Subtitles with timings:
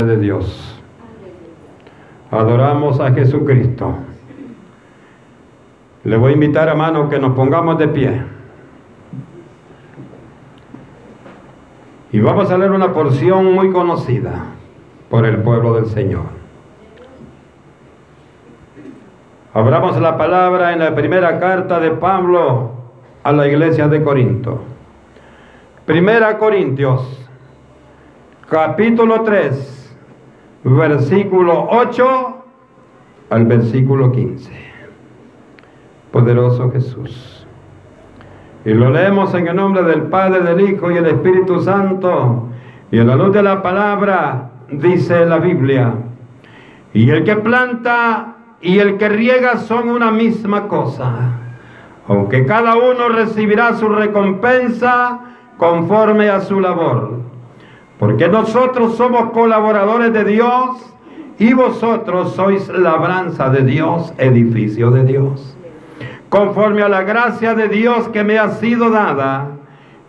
[0.00, 0.80] de Dios.
[2.30, 3.94] Adoramos a Jesucristo.
[6.04, 8.22] Le voy a invitar a mano que nos pongamos de pie.
[12.10, 14.44] Y vamos a leer una porción muy conocida
[15.10, 16.24] por el pueblo del Señor.
[19.54, 22.70] Abramos la palabra en la primera carta de Pablo
[23.22, 24.62] a la iglesia de Corinto.
[25.84, 27.28] Primera Corintios,
[28.48, 29.81] capítulo 3,
[30.64, 32.36] versículo 8
[33.30, 34.52] al versículo 15.
[36.12, 37.46] Poderoso Jesús.
[38.64, 42.48] Y lo leemos en el nombre del Padre, del Hijo y el Espíritu Santo.
[42.90, 45.94] Y en la luz de la palabra dice la Biblia.
[46.92, 51.38] Y el que planta y el que riega son una misma cosa.
[52.06, 55.20] Aunque cada uno recibirá su recompensa
[55.56, 57.31] conforme a su labor.
[58.02, 60.92] Porque nosotros somos colaboradores de Dios
[61.38, 65.56] y vosotros sois labranza de Dios, edificio de Dios.
[66.28, 69.50] Conforme a la gracia de Dios que me ha sido dada,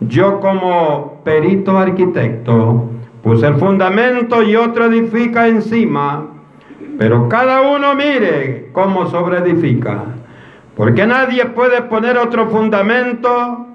[0.00, 2.90] yo como perito arquitecto
[3.22, 6.26] puse el fundamento y otro edifica encima,
[6.98, 10.02] pero cada uno mire cómo sobreedifica,
[10.76, 13.68] porque nadie puede poner otro fundamento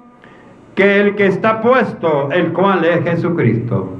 [0.74, 3.99] que el que está puesto, el cual es Jesucristo.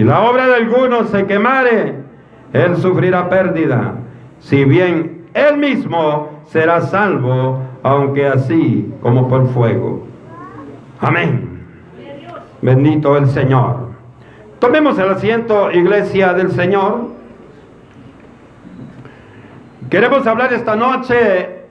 [0.00, 1.94] Si la obra de alguno se quemare,
[2.54, 3.96] él sufrirá pérdida.
[4.38, 10.06] Si bien él mismo será salvo, aunque así como por fuego.
[11.00, 11.66] Amén.
[12.62, 13.90] Bendito el Señor.
[14.58, 17.08] Tomemos el asiento, iglesia del Señor.
[19.90, 21.66] Queremos hablar esta noche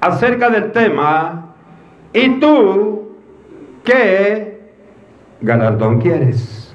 [0.00, 1.54] acerca del tema,
[2.14, 3.10] ¿y tú
[3.84, 4.58] qué
[5.42, 6.65] galardón quieres?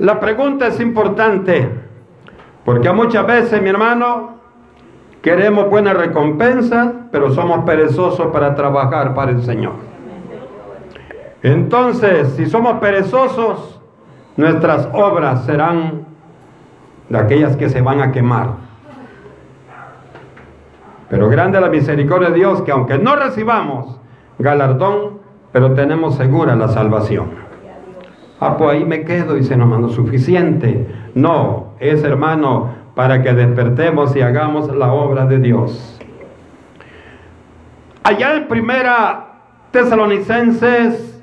[0.00, 1.68] La pregunta es importante,
[2.64, 4.30] porque muchas veces, mi hermano,
[5.20, 9.74] queremos buena recompensa, pero somos perezosos para trabajar para el Señor.
[11.42, 13.78] Entonces, si somos perezosos,
[14.38, 16.06] nuestras obras serán
[17.10, 18.54] de aquellas que se van a quemar.
[21.10, 24.00] Pero grande la misericordia de Dios, que aunque no recibamos
[24.38, 25.18] galardón,
[25.52, 27.49] pero tenemos segura la salvación.
[28.40, 30.86] Ah, pues ahí me quedo y se nos mandó suficiente.
[31.14, 36.00] No, es hermano para que despertemos y hagamos la obra de Dios.
[38.02, 39.26] Allá en primera
[39.70, 41.22] Tesalonicenses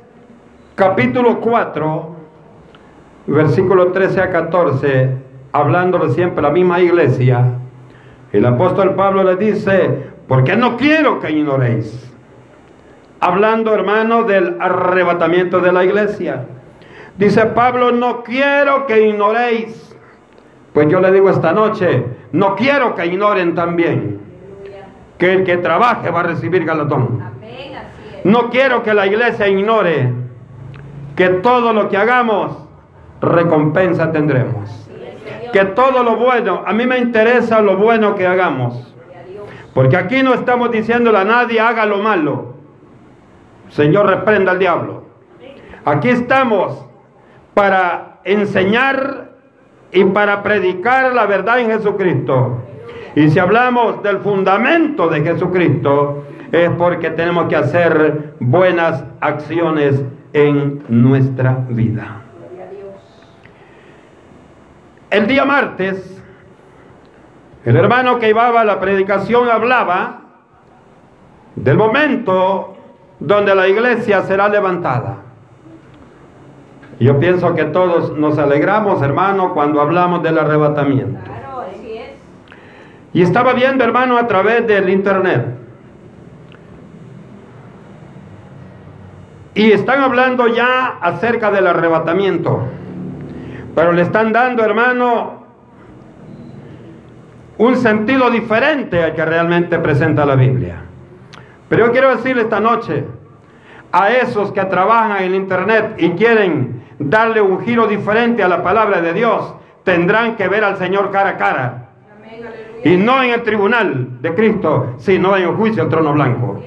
[0.76, 2.16] capítulo 4,
[3.26, 5.10] versículo 13 a 14,
[5.52, 7.46] hablando siempre la misma iglesia,
[8.32, 12.14] el apóstol Pablo le dice, porque no quiero que ignoréis.
[13.20, 16.46] Hablando, hermano, del arrebatamiento de la iglesia.
[17.18, 19.96] Dice Pablo, no quiero que ignoréis.
[20.74, 24.22] Pues yo le digo esta noche, no quiero que ignoren también
[25.18, 27.24] que el que trabaje va a recibir galardón.
[28.24, 30.14] No quiero que la iglesia ignore
[31.16, 32.56] que todo lo que hagamos,
[33.22, 34.88] recompensa tendremos.
[35.52, 38.94] Que todo lo bueno, a mí me interesa lo bueno que hagamos.
[39.74, 42.54] Porque aquí no estamos diciéndole a nadie haga lo malo.
[43.70, 45.04] Señor, reprenda al diablo.
[45.86, 46.87] Aquí estamos
[47.58, 49.32] para enseñar
[49.92, 52.62] y para predicar la verdad en Jesucristo.
[53.16, 60.00] Y si hablamos del fundamento de Jesucristo, es porque tenemos que hacer buenas acciones
[60.34, 62.22] en nuestra vida.
[65.10, 66.24] El día martes,
[67.66, 70.22] el hermano que iba a la predicación hablaba
[71.56, 72.78] del momento
[73.20, 75.27] donde la iglesia será levantada.
[77.00, 81.20] Yo pienso que todos nos alegramos, hermano, cuando hablamos del arrebatamiento.
[83.14, 85.46] Y estaba viendo, hermano, a través del internet.
[89.54, 92.62] Y están hablando ya acerca del arrebatamiento.
[93.76, 95.46] Pero le están dando, hermano,
[97.58, 100.84] un sentido diferente al que realmente presenta la Biblia.
[101.70, 103.06] Pero yo quiero decirle esta noche
[103.92, 108.64] a esos que trabajan en el internet y quieren darle un giro diferente a la
[108.64, 109.54] palabra de Dios,
[109.84, 111.90] tendrán que ver al Señor cara a cara.
[112.84, 116.62] Y no en el tribunal de Cristo, sino en el juicio del trono blanco.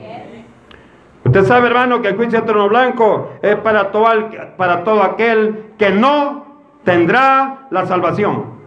[1.24, 4.08] Usted sabe, hermano, que el juicio del trono blanco es para todo,
[4.56, 6.46] para todo aquel que no
[6.84, 8.60] tendrá la salvación.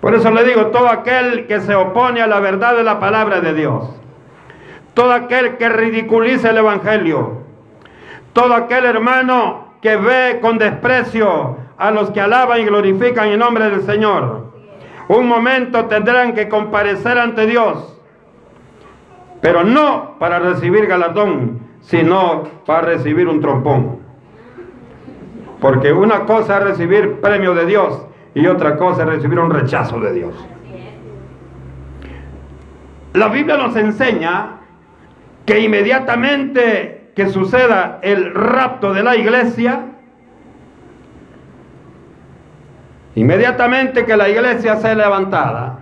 [0.00, 3.40] Por eso le digo, todo aquel que se opone a la verdad de la palabra
[3.40, 3.88] de Dios,
[4.94, 7.41] todo aquel que ridiculiza el Evangelio,
[8.32, 13.68] todo aquel hermano que ve con desprecio a los que alaban y glorifican en nombre
[13.68, 14.52] del Señor,
[15.08, 17.98] un momento tendrán que comparecer ante Dios,
[19.40, 23.98] pero no para recibir galardón, sino para recibir un trompón.
[25.60, 30.00] Porque una cosa es recibir premio de Dios y otra cosa es recibir un rechazo
[30.00, 30.34] de Dios.
[33.14, 34.60] La Biblia nos enseña
[35.44, 39.86] que inmediatamente que suceda el rapto de la iglesia,
[43.14, 45.78] inmediatamente que la iglesia sea levantada,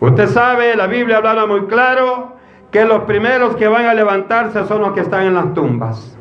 [0.00, 2.36] usted sabe, la Biblia habla muy claro
[2.70, 6.16] que los primeros que van a levantarse son los que están en las tumbas.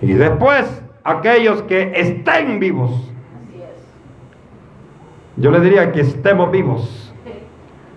[0.00, 2.90] Y después aquellos que estén vivos.
[5.36, 7.14] Yo le diría que estemos vivos,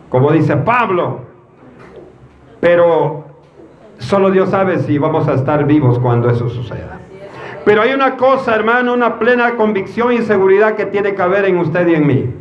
[0.10, 1.22] como dice Pablo,
[2.60, 3.26] pero
[4.02, 7.00] solo Dios sabe si vamos a estar vivos cuando eso suceda.
[7.64, 11.60] Pero hay una cosa, hermano, una plena convicción y seguridad que tiene que haber en
[11.60, 12.34] usted y en mí.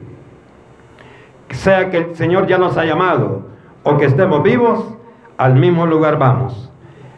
[1.50, 3.42] Sea que el Señor ya nos ha llamado
[3.82, 4.84] o que estemos vivos,
[5.36, 6.70] al mismo lugar vamos.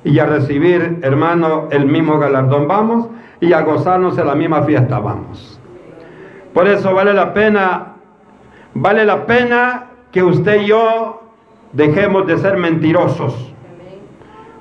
[0.05, 3.09] Y a recibir, hermano, el mismo galardón vamos
[3.41, 5.61] y a gozarnos en la misma fiesta vamos.
[6.53, 7.95] Por eso vale la pena,
[8.75, 11.23] vale la pena que usted y yo
[11.73, 13.52] dejemos de ser mentirosos.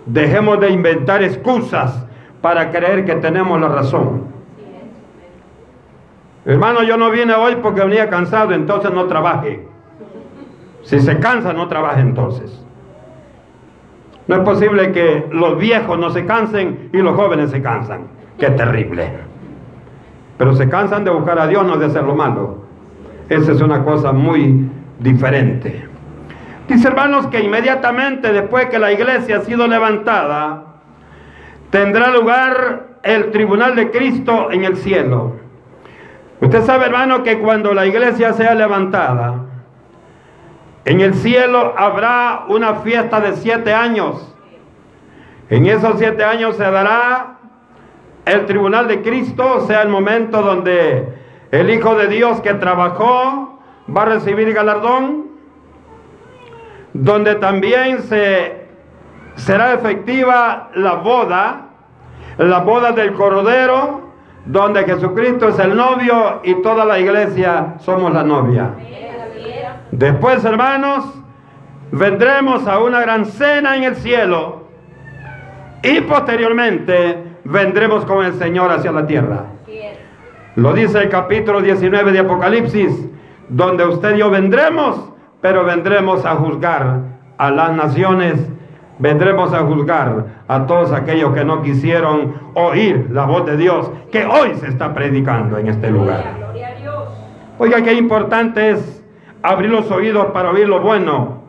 [0.06, 2.06] Dejemos de inventar excusas
[2.42, 4.32] para creer que tenemos la razón.
[6.46, 9.68] Hermano, yo no vine hoy porque venía cansado, entonces no trabaje.
[10.84, 12.66] Si se cansa, no trabaje entonces.
[14.28, 18.08] No es posible que los viejos no se cansen y los jóvenes se cansan.
[18.40, 19.10] Qué terrible.
[20.38, 22.64] Pero se cansan de buscar a Dios, no de hacer lo malo.
[23.30, 24.68] Esa es una cosa muy
[25.00, 25.91] diferente.
[26.72, 30.64] Dice hermanos que inmediatamente después que la iglesia ha sido levantada,
[31.70, 35.36] tendrá lugar el tribunal de Cristo en el cielo.
[36.40, 39.34] Usted sabe hermano que cuando la iglesia sea levantada,
[40.86, 44.34] en el cielo habrá una fiesta de siete años.
[45.50, 47.36] En esos siete años se dará
[48.24, 51.18] el tribunal de Cristo sea el momento donde
[51.52, 53.60] el Hijo de Dios que trabajó
[53.94, 55.31] va a recibir galardón,
[56.94, 58.68] donde también se
[59.36, 61.70] será efectiva la boda,
[62.38, 64.12] la boda del Cordero,
[64.46, 68.72] donde Jesucristo es el novio y toda la iglesia somos la novia.
[69.92, 71.06] Después, hermanos,
[71.92, 74.68] vendremos a una gran cena en el cielo
[75.84, 79.46] y posteriormente vendremos con el Señor hacia la tierra.
[80.56, 83.08] Lo dice el capítulo 19 de Apocalipsis,
[83.50, 85.11] donde usted y yo vendremos,
[85.42, 87.00] pero vendremos a juzgar
[87.38, 88.36] a las naciones,
[89.00, 94.26] vendremos a juzgar a todos aquellos que no quisieron oír la voz de Dios, que
[94.26, 96.24] hoy se está predicando en este lugar.
[97.58, 99.04] Oiga, qué importante es
[99.42, 101.42] abrir los oídos para oír lo bueno.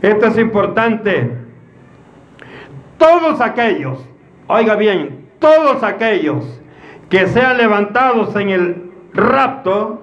[0.00, 1.38] Esto es importante.
[2.98, 3.98] Todos aquellos
[4.54, 6.44] Oiga bien, todos aquellos
[7.08, 10.01] que sean levantados en el rapto,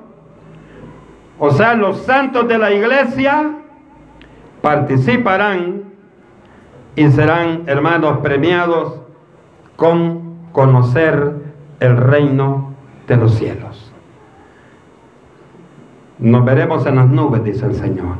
[1.39, 3.51] o sea, los santos de la iglesia,
[4.61, 5.83] participarán
[6.95, 8.99] y serán, hermanos, premiados
[9.75, 11.33] con conocer
[11.79, 12.73] el reino
[13.07, 13.91] de los cielos.
[16.19, 18.17] Nos veremos en las nubes, dice el Señor.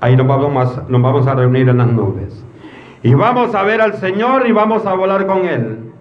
[0.00, 2.44] Ahí nos vamos, a reunir en las nubes.
[3.02, 5.92] Y vamos a ver al Señor y vamos a volar con Él.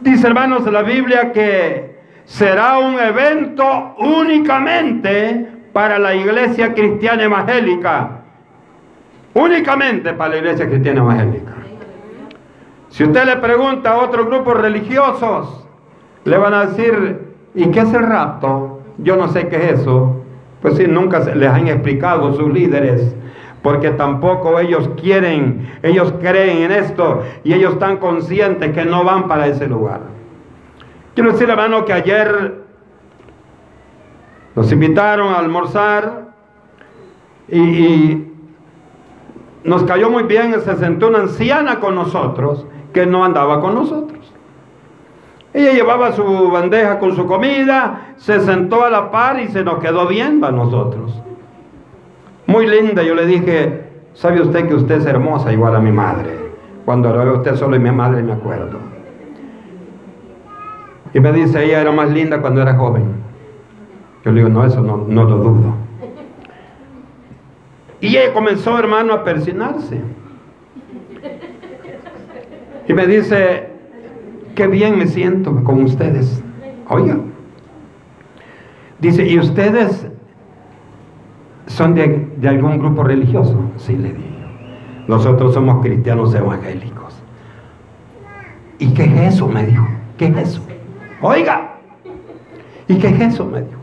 [0.00, 1.93] Dice hermanos la Biblia que
[2.24, 8.20] será un evento únicamente para la iglesia cristiana evangélica.
[9.34, 11.52] Únicamente para la iglesia cristiana evangélica.
[12.88, 15.66] Si usted le pregunta a otros grupos religiosos,
[16.24, 18.82] le van a decir, ¿y qué es el rapto?
[18.98, 20.22] Yo no sé qué es eso.
[20.62, 23.14] Pues si nunca les han explicado sus líderes
[23.64, 29.26] porque tampoco ellos quieren, ellos creen en esto y ellos están conscientes que no van
[29.26, 30.00] para ese lugar.
[31.14, 32.64] Quiero decir, hermano, que ayer
[34.54, 36.28] nos invitaron a almorzar
[37.48, 38.24] y,
[39.64, 44.32] nos cayó muy bien, se sentó una anciana con nosotros que no andaba con nosotros.
[45.54, 49.78] Ella llevaba su bandeja con su comida, se sentó a la par y se nos
[49.78, 51.18] quedó viendo a nosotros.
[52.46, 56.50] Muy linda, yo le dije, ¿sabe usted que usted es hermosa igual a mi madre?
[56.84, 58.83] Cuando lo veo usted solo y mi madre me acuerdo.
[61.14, 63.04] Y me dice, ella era más linda cuando era joven.
[64.24, 65.74] Yo le digo, no, eso no, no lo dudo.
[68.00, 70.00] Y ella comenzó, hermano, a persinarse.
[72.88, 73.68] Y me dice,
[74.56, 76.42] qué bien me siento con ustedes.
[76.88, 77.16] Oiga.
[78.98, 80.08] Dice, ¿y ustedes
[81.66, 83.56] son de, de algún grupo religioso?
[83.76, 84.24] Sí, le digo.
[85.06, 87.22] Nosotros somos cristianos evangélicos.
[88.80, 89.46] ¿Y qué es eso?
[89.46, 89.86] Me dijo.
[90.18, 90.63] ¿Qué es eso?
[91.26, 91.76] Oiga.
[92.86, 93.46] ¿Y qué es eso?
[93.46, 93.80] Me dijo.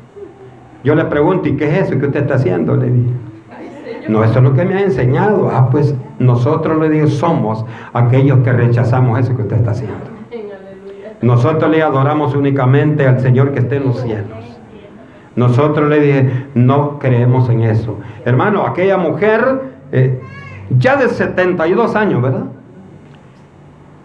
[0.84, 2.76] Yo le pregunto, ¿y qué es eso que usted está haciendo?
[2.76, 3.10] Le dije.
[4.10, 5.50] No, eso es lo que me ha enseñado.
[5.52, 9.98] Ah, pues nosotros le digo, somos aquellos que rechazamos eso que usted está haciendo.
[11.24, 14.60] Nosotros le adoramos únicamente al Señor que esté en los cielos.
[15.36, 17.98] Nosotros le dije, no creemos en eso.
[18.24, 20.22] Hermano, aquella mujer, eh,
[20.78, 22.46] ya de 72 años, ¿verdad?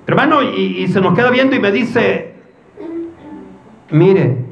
[0.06, 2.25] Hermano, y, y se nos queda viendo y me dice,
[3.90, 4.44] mire,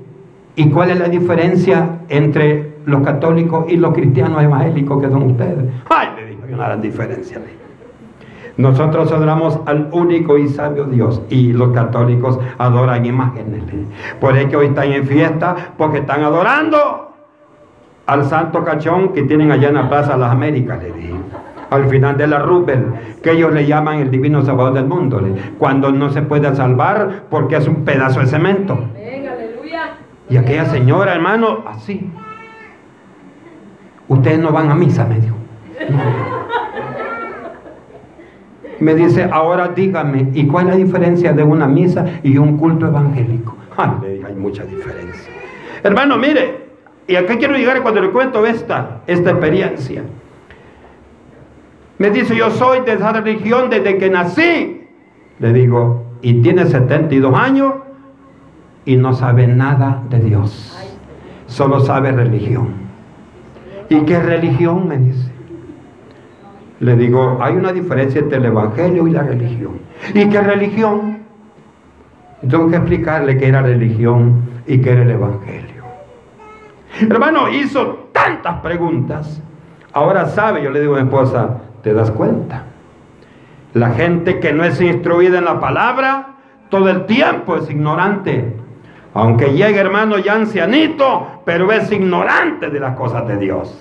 [0.56, 5.64] ¿y cuál es la diferencia entre los católicos y los cristianos evangélicos que son ustedes.
[5.88, 7.40] Ay, le dijo, una gran diferencia.
[8.56, 13.62] Nosotros adoramos al único y sabio Dios y los católicos adoran imágenes.
[14.20, 17.12] Por eso hoy están en fiesta porque están adorando
[18.06, 21.14] al santo cachón que tienen allá en la Plaza de las Américas, le dije.
[21.70, 22.84] Al final de la Rubel,
[23.22, 25.20] que ellos le llaman el divino salvador del mundo,
[25.58, 28.78] cuando no se puede salvar porque es un pedazo de cemento.
[30.28, 32.10] Y aquella señora, hermano, así,
[34.08, 35.36] Ustedes no van a misa, me dijo.
[38.80, 42.86] Me dice, ahora dígame, ¿y cuál es la diferencia de una misa y un culto
[42.86, 43.56] evangélico?
[44.02, 45.32] Dije, hay mucha diferencia.
[45.82, 46.64] Hermano, mire,
[47.06, 50.02] y acá quiero llegar cuando le cuento esta, esta experiencia.
[51.98, 54.86] Me dice, yo soy de esa religión desde que nací.
[55.38, 57.74] Le digo, y tiene 72 años
[58.84, 60.76] y no sabe nada de Dios.
[61.46, 62.68] Solo sabe religión.
[63.88, 64.88] ¿Y qué religión?
[64.88, 65.30] Me dice.
[66.80, 69.78] Le digo, hay una diferencia entre el Evangelio y la religión.
[70.12, 71.18] ¿Y qué religión?
[72.48, 75.84] Tengo que explicarle qué era religión y qué era el Evangelio.
[77.00, 79.40] Hermano, hizo tantas preguntas.
[79.92, 82.64] Ahora sabe, yo le digo a mi esposa, ¿te das cuenta?
[83.72, 86.34] La gente que no es instruida en la palabra,
[86.68, 88.56] todo el tiempo es ignorante.
[89.14, 93.80] Aunque llegue hermano ya ancianito, pero es ignorante de las cosas de Dios.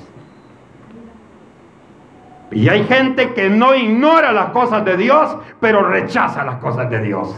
[2.51, 7.01] Y hay gente que no ignora las cosas de Dios, pero rechaza las cosas de
[7.01, 7.35] Dios.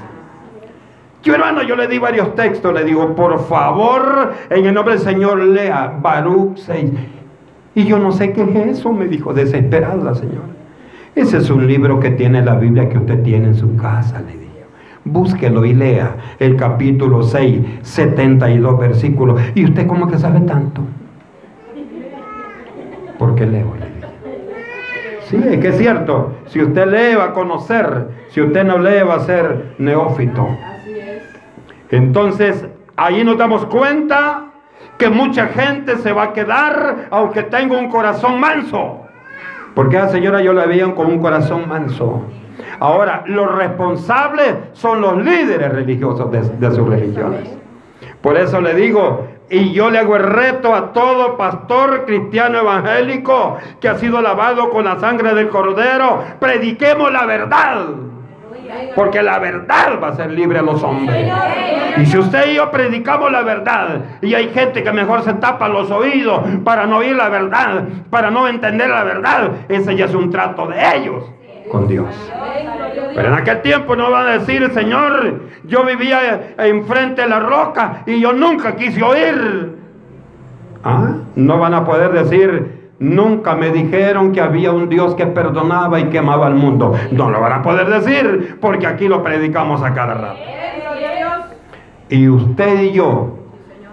[1.24, 5.04] Yo hermano, yo le di varios textos, le digo, por favor, en el nombre del
[5.04, 6.92] Señor, lea Baruch 6.
[7.75, 10.48] Y yo no sé qué es eso, me dijo, desesperada la señora.
[11.16, 14.34] Ese es un libro que tiene la Biblia que usted tiene en su casa, le
[14.34, 14.45] digo.
[15.05, 19.39] Búsquelo y lea el capítulo 6, 72 versículos.
[19.53, 20.81] ¿Y usted cómo que sabe tanto?
[23.19, 23.85] Porque leo, le
[25.25, 26.33] Sí, es que es cierto.
[26.47, 28.09] Si usted lee va a conocer.
[28.29, 30.47] Si usted no lee va a ser neófito.
[31.91, 34.47] Entonces, ahí nos damos cuenta
[34.97, 39.01] que mucha gente se va a quedar aunque tenga un corazón manso.
[39.74, 42.24] Porque a la señora yo la veía con un corazón manso.
[42.79, 47.58] Ahora, los responsables son los líderes religiosos de, sus religiones.
[48.22, 53.58] Por eso le digo, y yo le hago el reto a todo pastor cristiano evangélico
[53.79, 57.86] que ha sido lavado con la sangre del cordero, prediquemos la verdad.
[58.96, 61.32] Porque la verdad va a ser libre a los hombres.
[61.98, 65.70] Y si usted y yo predicamos la verdad, y hay gente que mejor se tapa
[65.70, 70.15] los oídos para no oír la verdad, para no entender la verdad, ese ya es
[70.15, 71.35] un trato de ellos
[71.82, 72.08] Dios.
[73.15, 78.03] Pero en aquel tiempo no van a decir, Señor, yo vivía enfrente de la roca
[78.05, 79.75] y yo nunca quise oír.
[80.84, 81.13] ¿Ah?
[81.36, 86.05] No van a poder decir, nunca me dijeron que había un Dios que perdonaba y
[86.05, 86.94] que amaba al mundo.
[87.12, 90.39] No lo van a poder decir porque aquí lo predicamos a cada rato.
[92.10, 93.38] Y usted y yo,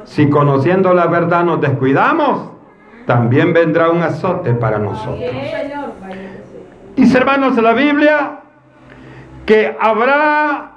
[0.05, 2.51] si conociendo la verdad nos descuidamos,
[3.07, 5.31] también vendrá un azote para nosotros.
[6.97, 8.41] Dice hermanos de la Biblia
[9.47, 10.73] que habrá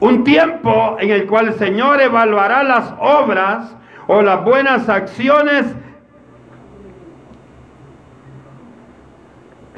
[0.00, 3.74] un tiempo en el cual el Señor evaluará las obras
[4.06, 5.74] o las buenas acciones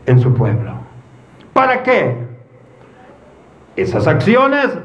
[0.06, 0.72] en su pueblo.
[1.52, 2.28] ¿Para qué?
[3.76, 4.76] Esas acciones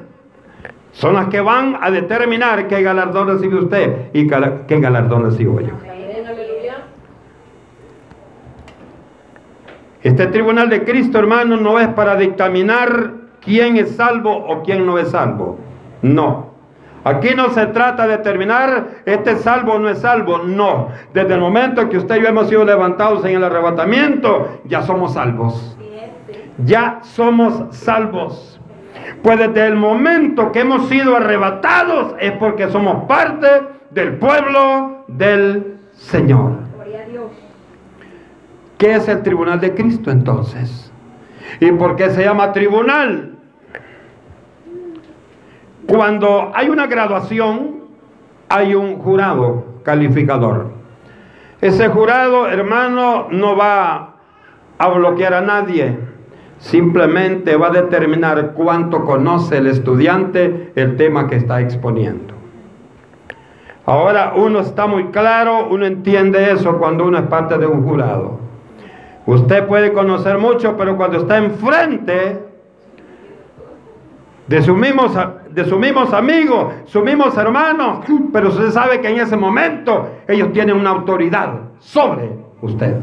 [0.91, 5.92] son las que van a determinar qué galardón recibe usted y qué galardón recibo yo.
[10.03, 14.97] Este tribunal de Cristo, hermano, no es para dictaminar quién es salvo o quién no
[14.99, 15.59] es salvo.
[16.01, 16.51] No.
[17.05, 20.39] Aquí no se trata de determinar este es salvo o no es salvo.
[20.39, 20.89] No.
[21.13, 25.13] Desde el momento que usted y yo hemos sido levantados en el arrebatamiento, ya somos
[25.13, 25.77] salvos.
[26.57, 28.59] Ya somos salvos.
[29.21, 33.47] Pues desde el momento que hemos sido arrebatados es porque somos parte
[33.91, 36.72] del pueblo del Señor.
[38.83, 40.91] ¿Qué es el tribunal de Cristo entonces?
[41.61, 43.37] ¿Y por qué se llama tribunal?
[45.87, 47.75] Cuando hay una graduación,
[48.49, 50.73] hay un jurado calificador.
[51.61, 54.15] Ese jurado, hermano, no va
[54.77, 55.97] a bloquear a nadie
[56.57, 62.33] Simplemente va a determinar cuánto conoce el estudiante el tema que está exponiendo.
[63.85, 68.42] Ahora uno está muy claro, uno entiende eso cuando uno es parte de un jurado.
[69.25, 72.39] Usted puede conocer mucho, pero cuando está enfrente
[74.47, 75.17] de sus mismos,
[75.49, 80.51] de sus mismos amigos, sus mismos hermanos, pero usted sabe que en ese momento ellos
[80.51, 82.29] tienen una autoridad sobre
[82.61, 82.97] usted.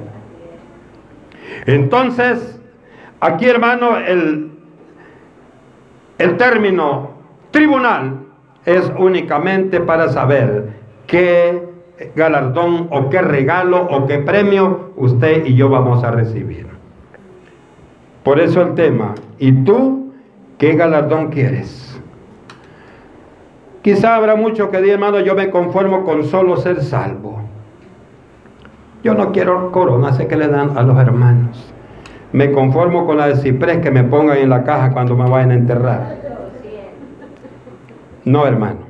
[1.66, 2.60] Entonces,
[3.20, 4.50] Aquí, hermano, el,
[6.16, 7.10] el término
[7.50, 8.20] tribunal
[8.64, 10.70] es únicamente para saber
[11.06, 11.69] qué
[12.14, 16.66] galardón o qué regalo o qué premio usted y yo vamos a recibir.
[18.22, 20.12] Por eso el tema, ¿y tú
[20.58, 22.00] qué galardón quieres?
[23.82, 27.40] Quizá habrá mucho que decir, hermano, yo me conformo con solo ser salvo.
[29.02, 31.72] Yo no quiero corona, sé que le dan a los hermanos.
[32.32, 35.50] Me conformo con la de ciprés que me pongan en la caja cuando me vayan
[35.50, 36.16] a enterrar.
[38.24, 38.89] No, hermano.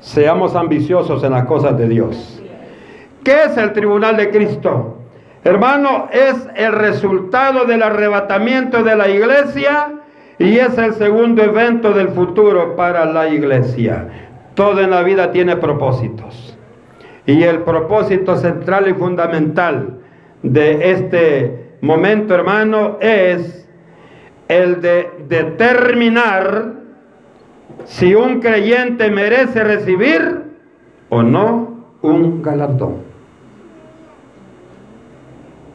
[0.00, 2.42] Seamos ambiciosos en las cosas de Dios.
[3.22, 4.96] ¿Qué es el tribunal de Cristo?
[5.44, 9.92] Hermano, es el resultado del arrebatamiento de la iglesia
[10.38, 14.08] y es el segundo evento del futuro para la iglesia.
[14.54, 16.56] Todo en la vida tiene propósitos.
[17.26, 19.98] Y el propósito central y fundamental
[20.42, 23.68] de este momento, hermano, es
[24.48, 26.79] el de determinar
[27.84, 30.42] si un creyente merece recibir
[31.08, 32.96] o no un galardón.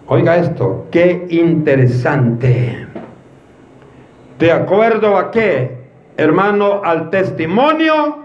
[0.07, 2.87] Oiga esto, qué interesante.
[4.39, 5.85] De acuerdo a qué,
[6.17, 8.19] hermano, al testimonio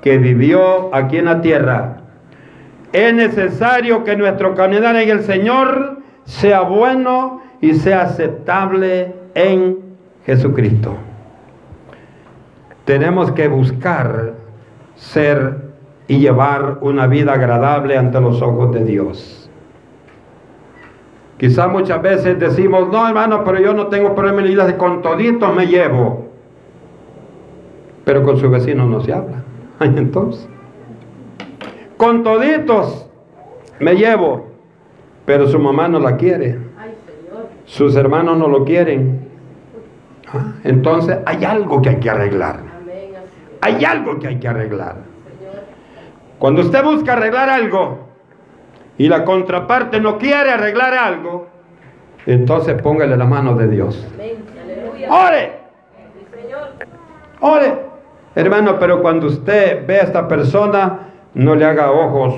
[0.00, 2.04] que vivió aquí en la tierra
[2.94, 9.78] es necesario que nuestro caminar en el Señor sea bueno y sea aceptable en
[10.24, 10.96] Jesucristo.
[12.84, 14.34] Tenemos que buscar
[14.94, 15.74] ser
[16.06, 19.50] y llevar una vida agradable ante los ojos de Dios.
[21.38, 25.66] Quizá muchas veces decimos, no hermano, pero yo no tengo problema de con toditos me
[25.66, 26.28] llevo.
[28.04, 29.42] Pero con su vecino no se habla.
[29.80, 30.48] Entonces,
[31.96, 33.08] con toditos
[33.80, 34.46] me llevo,
[35.24, 36.58] pero su mamá no la quiere.
[37.64, 39.20] Sus hermanos no lo quieren.
[40.32, 42.60] Ah, entonces hay algo que hay que arreglar.
[43.64, 44.96] Hay algo que hay que arreglar.
[46.38, 48.08] Cuando usted busca arreglar algo
[48.98, 51.46] y la contraparte no quiere arreglar algo,
[52.26, 54.06] entonces póngale la mano de Dios.
[55.08, 55.52] Ore.
[57.40, 57.74] Ore.
[58.34, 60.98] Hermano, pero cuando usted ve a esta persona
[61.32, 62.34] no le haga ojos.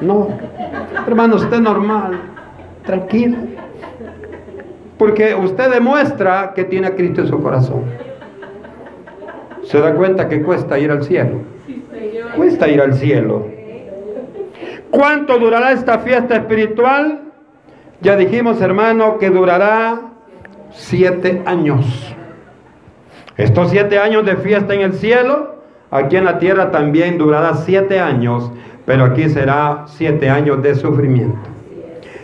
[0.00, 0.28] No,
[1.06, 2.18] hermano, usted normal,
[2.86, 3.36] tranquilo.
[4.96, 8.13] Porque usted demuestra que tiene a Cristo en su corazón.
[9.64, 11.42] Se da cuenta que cuesta ir al cielo.
[12.36, 13.46] Cuesta ir al cielo.
[14.90, 17.22] ¿Cuánto durará esta fiesta espiritual?
[18.00, 20.12] Ya dijimos, hermano, que durará
[20.70, 22.14] siete años.
[23.36, 25.54] Estos siete años de fiesta en el cielo
[25.94, 28.50] Aquí en la tierra también durará siete años,
[28.84, 31.38] pero aquí será siete años de sufrimiento.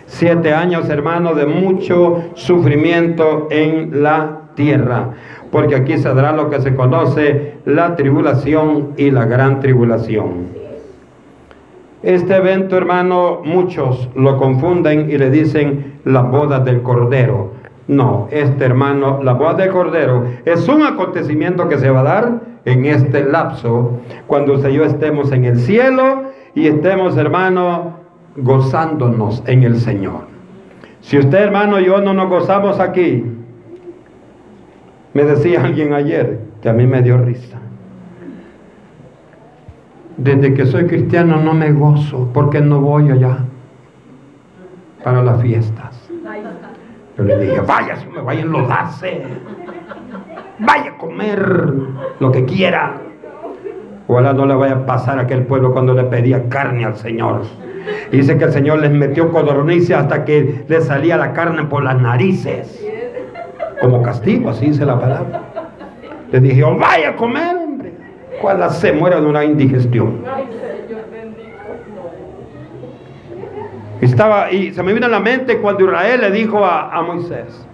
[0.06, 5.10] Siete años, hermano, de mucho sufrimiento en la tierra.
[5.50, 10.60] Porque aquí se dará lo que se conoce la tribulación y la gran tribulación.
[12.02, 17.52] Este evento, hermano, muchos lo confunden y le dicen la boda del Cordero.
[17.88, 22.40] No, este hermano, la boda del Cordero es un acontecimiento que se va a dar
[22.64, 27.96] en este lapso, cuando usted y yo estemos en el cielo y estemos, hermano,
[28.36, 30.30] gozándonos en el Señor.
[31.00, 33.24] Si usted, hermano, y yo no nos gozamos aquí,
[35.12, 37.58] me decía alguien ayer, que a mí me dio risa.
[40.16, 43.38] Desde que soy cristiano no me gozo porque no voy allá
[45.02, 46.08] para las fiestas.
[47.16, 49.22] Yo le dije, vaya, si me vaya a enlodarse.
[50.58, 51.72] Vaya a comer
[52.18, 53.00] lo que quiera.
[54.06, 57.42] Ojalá no le vaya a pasar a aquel pueblo cuando le pedía carne al Señor.
[58.12, 62.00] Dice que el Señor les metió codornices hasta que le salía la carne por las
[62.00, 62.84] narices.
[63.80, 65.42] Como castigo, así dice la palabra.
[66.30, 67.92] Le dije, oh, vaya a comer, hombre.
[68.40, 70.22] Cuando se muera de una indigestión.
[74.00, 77.66] Estaba, y se me vino a la mente cuando Israel le dijo a, a Moisés,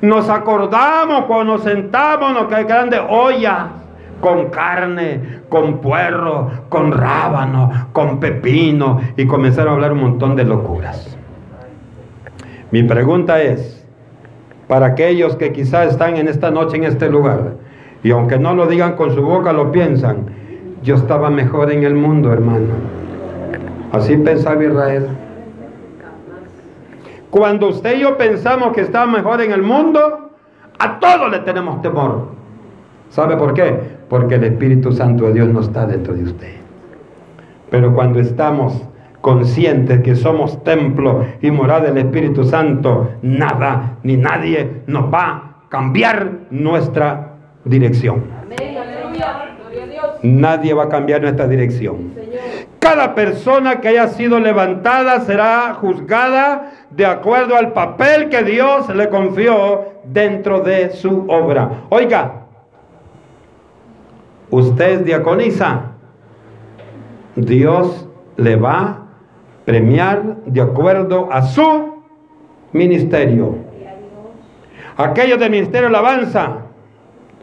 [0.00, 3.68] nos acordamos cuando nos sentamos en que grande olla
[4.20, 10.44] con carne, con puerro, con rábano, con pepino y comenzaron a hablar un montón de
[10.44, 11.16] locuras.
[12.70, 13.83] Mi pregunta es,
[14.68, 17.54] para aquellos que quizás están en esta noche en este lugar,
[18.02, 20.26] y aunque no lo digan con su boca, lo piensan,
[20.82, 22.74] yo estaba mejor en el mundo, hermano.
[23.92, 25.08] Así pensaba Israel.
[27.30, 30.30] Cuando usted y yo pensamos que está mejor en el mundo,
[30.78, 32.28] a todos le tenemos temor.
[33.10, 33.80] ¿Sabe por qué?
[34.08, 36.54] Porque el Espíritu Santo de Dios no está dentro de usted.
[37.70, 38.82] Pero cuando estamos
[39.24, 45.28] conscientes que somos templo y morada del Espíritu Santo, nada ni nadie nos va
[45.64, 48.24] a cambiar nuestra dirección.
[50.22, 52.12] Nadie va a cambiar nuestra dirección.
[52.78, 59.08] Cada persona que haya sido levantada será juzgada de acuerdo al papel que Dios le
[59.08, 61.84] confió dentro de su obra.
[61.88, 62.42] Oiga,
[64.50, 65.92] usted es diaconisa.
[67.36, 68.06] Dios
[68.36, 69.00] le va
[69.64, 72.02] premiar de acuerdo a su
[72.72, 73.56] ministerio.
[74.96, 76.58] Aquellos del ministerio alabanza,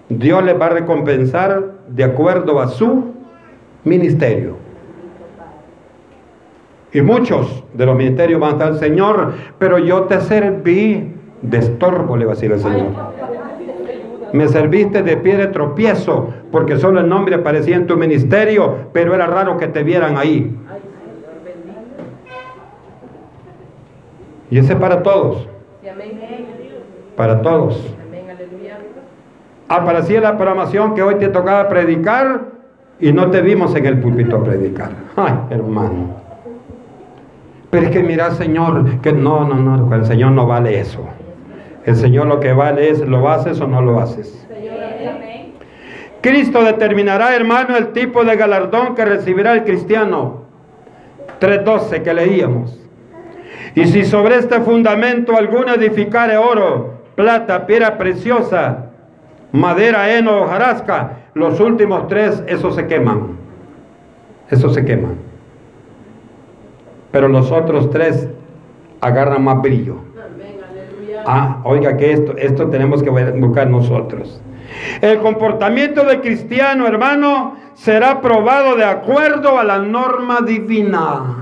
[0.07, 3.13] Dios les va a recompensar de acuerdo a su
[3.83, 4.55] ministerio.
[6.93, 12.17] Y muchos de los ministerios van a estar, Señor, pero yo te serví de estorbo,
[12.17, 12.87] le va a decir el Señor.
[14.33, 19.13] Me serviste de pie de tropiezo, porque solo el nombre aparecía en tu ministerio, pero
[19.13, 20.55] era raro que te vieran ahí.
[24.51, 25.47] Y ese para todos.
[27.15, 27.95] Para todos.
[29.69, 32.41] Aparecía la programación que hoy te tocaba predicar
[32.99, 34.91] y no te vimos en el púlpito predicar.
[35.15, 36.21] Ay, hermano.
[37.69, 40.99] Pero es que mira, Señor, que no, no, no, el Señor no vale eso.
[41.85, 44.45] El Señor lo que vale es, ¿lo haces o no lo haces?
[46.19, 50.41] Cristo determinará, hermano, el tipo de galardón que recibirá el cristiano.
[51.39, 52.80] 3.12 que leíamos.
[53.75, 58.89] Y si sobre este fundamento alguno edificare oro, plata, piedra preciosa,
[59.51, 63.37] madera, heno, jarasca, los últimos tres, esos se queman.
[64.49, 65.31] Esos se queman
[67.11, 68.27] pero los otros tres
[69.01, 69.97] agarran más brillo.
[71.25, 74.41] Ah, oiga que esto, esto tenemos que buscar nosotros.
[75.01, 81.40] El comportamiento del cristiano, hermano, será probado de acuerdo a la norma divina.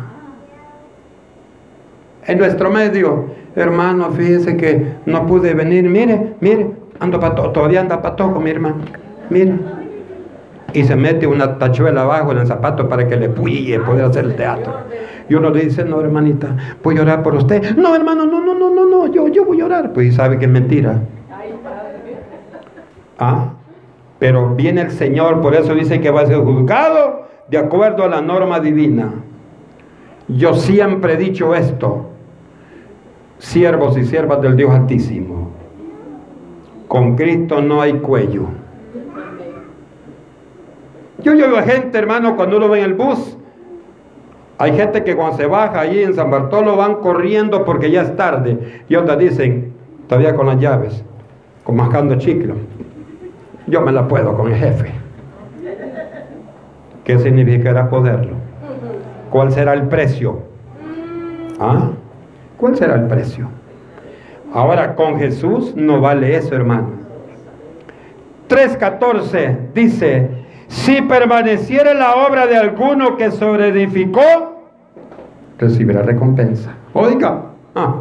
[2.29, 5.89] En nuestro medio, hermano, fíjese que no pude venir.
[5.89, 8.75] Mire, mire, ando pato, todavía anda patojo, mi hermano.
[9.31, 9.55] Mire.
[10.71, 14.25] Y se mete una tachuela abajo en el zapato para que le puye poder hacer
[14.25, 14.71] el teatro.
[15.27, 17.75] Y uno le dice, no, hermanita, voy a orar por usted.
[17.75, 19.91] No, hermano, no, no, no, no, no, yo, yo voy a orar.
[19.91, 20.99] Pues sabe que es mentira.
[23.17, 23.53] Ah,
[24.19, 28.07] pero viene el Señor, por eso dice que va a ser juzgado de acuerdo a
[28.07, 29.15] la norma divina.
[30.27, 32.08] Yo siempre he dicho esto,
[33.39, 35.49] siervos y siervas del Dios Altísimo,
[36.87, 38.47] con Cristo no hay cuello.
[41.23, 43.37] Yo llevo a gente, hermano, cuando uno ve en el bus,
[44.57, 48.15] hay gente que cuando se baja allí en San Bartolo van corriendo porque ya es
[48.15, 48.83] tarde.
[48.89, 49.73] Y otras dicen,
[50.07, 51.03] todavía con las llaves,
[51.63, 52.55] con mascando chiclo.
[53.67, 54.91] Yo me la puedo con el jefe.
[57.03, 58.35] ¿Qué significará poderlo?
[59.29, 60.39] ¿Cuál será el precio?
[61.59, 61.91] ¿Ah?
[62.59, 63.47] ¿Cuál será el precio?
[64.53, 66.89] Ahora con Jesús no vale eso, hermano.
[68.49, 70.29] 3.14 dice,
[70.67, 74.65] si permaneciera la obra de alguno que sobreedificó,
[75.57, 76.71] recibirá recompensa.
[76.93, 77.43] Oiga,
[77.75, 77.95] ah.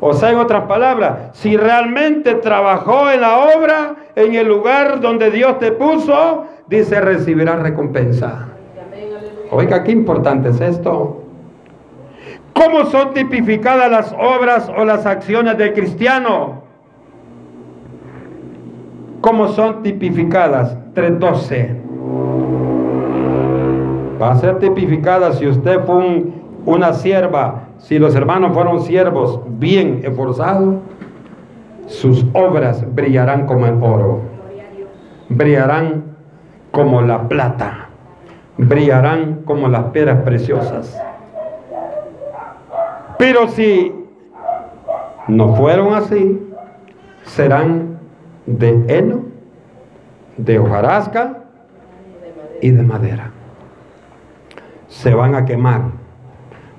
[0.00, 5.30] o sea, en otras palabras, si realmente trabajó en la obra, en el lugar donde
[5.30, 8.48] Dios te puso, dice, recibirá recompensa.
[9.50, 11.23] Oiga, qué importante es esto.
[12.54, 16.62] ¿Cómo son tipificadas las obras o las acciones del cristiano?
[19.20, 20.76] ¿Cómo son tipificadas?
[20.94, 21.84] 3.12.
[24.22, 26.26] Va a ser tipificada si usted fue
[26.64, 30.76] una sierva, si los hermanos fueron siervos bien esforzados,
[31.86, 34.22] sus obras brillarán como el oro,
[35.28, 36.04] brillarán
[36.70, 37.88] como la plata,
[38.56, 40.98] brillarán como las piedras preciosas.
[43.18, 43.92] Pero si
[45.28, 46.40] no fueron así,
[47.24, 47.98] serán
[48.46, 49.22] de heno,
[50.36, 51.44] de hojarasca
[52.60, 53.30] y de madera.
[54.88, 55.82] Se van a quemar.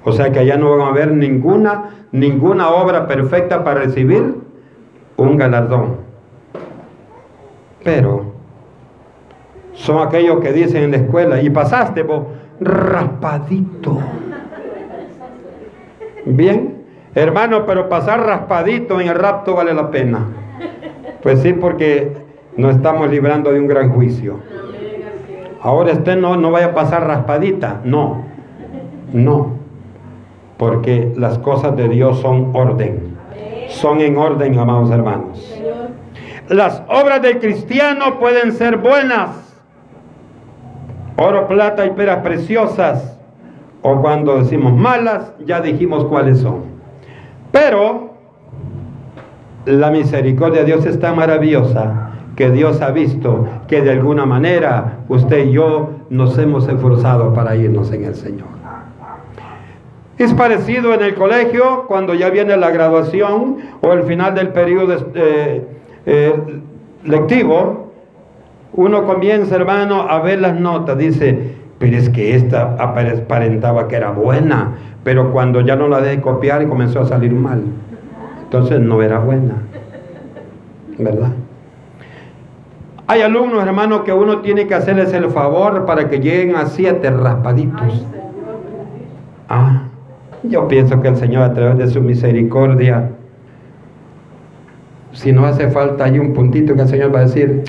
[0.04, 4.36] O sea que allá no van a haber ninguna, ninguna obra perfecta para recibir
[5.18, 5.98] un galardón.
[7.84, 8.34] Pero
[9.74, 12.26] son aquellos que dicen en la escuela, y pasaste vos
[12.60, 14.00] raspadito.
[16.26, 16.84] Bien,
[17.14, 20.26] hermano, pero pasar raspadito en el rapto vale la pena.
[21.22, 22.12] Pues sí, porque
[22.58, 24.40] no estamos librando de un gran juicio.
[25.62, 28.24] Ahora usted no, no vaya a pasar raspadita, no,
[29.14, 29.54] no,
[30.58, 33.18] porque las cosas de Dios son orden,
[33.70, 35.60] son en orden, amados hermanos.
[36.50, 39.30] Las obras del cristiano pueden ser buenas,
[41.18, 43.15] oro, plata y peras preciosas,
[43.88, 46.62] o cuando decimos malas, ya dijimos cuáles son.
[47.52, 48.16] Pero
[49.68, 55.02] la misericordia de Dios es tan maravillosa que Dios ha visto que de alguna manera
[55.08, 58.48] usted y yo nos hemos esforzado para irnos en el Señor.
[60.18, 64.96] Es parecido en el colegio cuando ya viene la graduación o el final del periodo
[65.14, 65.68] eh,
[66.08, 66.34] eh,
[67.04, 67.92] lectivo.
[68.74, 70.98] Uno comienza, hermano, a ver las notas.
[70.98, 76.22] Dice, pero es que esta aparentaba que era buena, pero cuando ya no la dejé
[76.22, 77.62] copiar y comenzó a salir mal.
[78.44, 79.56] Entonces no era buena.
[80.98, 81.32] ¿Verdad?
[83.08, 87.12] Hay alumnos, hermanos, que uno tiene que hacerles el favor para que lleguen a siete
[87.12, 88.06] raspaditos.
[89.48, 89.84] Ah,
[90.44, 93.12] yo pienso que el Señor a través de su misericordia,
[95.12, 97.64] si no hace falta hay un puntito que el Señor va a decir,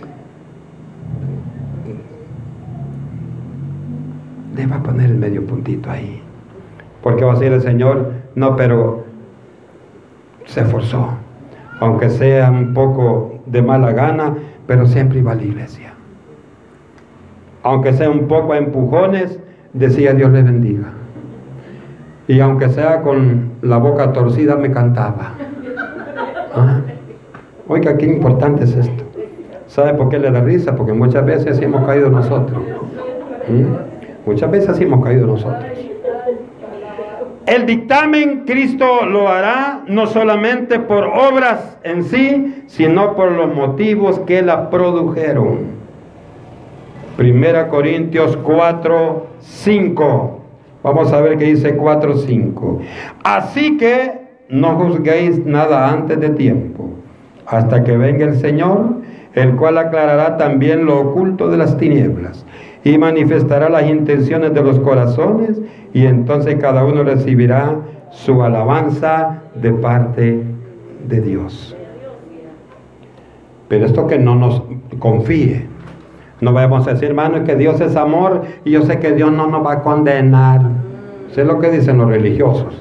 [4.56, 6.22] le va a poner el medio puntito ahí.
[7.02, 9.04] Porque va a decir el Señor, no, pero
[10.46, 11.10] se esforzó.
[11.80, 14.34] Aunque sea un poco de mala gana,
[14.66, 15.92] pero siempre iba a la iglesia.
[17.62, 19.38] Aunque sea un poco a empujones,
[19.72, 20.88] decía Dios le bendiga.
[22.28, 25.34] Y aunque sea con la boca torcida, me cantaba.
[27.68, 29.04] Oiga, qué importante es esto.
[29.66, 30.74] ¿Sabe por qué le da risa?
[30.74, 32.62] Porque muchas veces hemos caído nosotros.
[34.26, 35.64] Muchas veces hemos caído nosotros.
[37.46, 44.18] El dictamen Cristo lo hará no solamente por obras en sí, sino por los motivos
[44.26, 45.76] que la produjeron.
[47.16, 50.40] Primera Corintios 4, 5.
[50.82, 52.80] Vamos a ver qué dice 4, 5.
[53.22, 56.90] Así que no juzguéis nada antes de tiempo,
[57.46, 58.96] hasta que venga el Señor,
[59.34, 62.45] el cual aclarará también lo oculto de las tinieblas
[62.86, 65.60] y manifestará las intenciones de los corazones
[65.92, 67.78] y entonces cada uno recibirá
[68.10, 70.44] su alabanza de parte
[71.08, 71.76] de Dios.
[73.66, 74.62] Pero esto que no nos
[75.00, 75.66] confíe.
[76.40, 79.48] No vayamos a decir, hermano, que Dios es amor y yo sé que Dios no
[79.48, 80.60] nos va a condenar.
[81.32, 82.80] Sé lo que dicen los religiosos,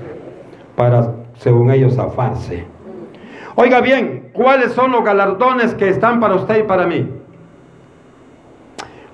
[0.76, 2.64] para, según ellos, zafarse.
[3.56, 7.10] Oiga bien, ¿cuáles son los galardones que están para usted y para mí?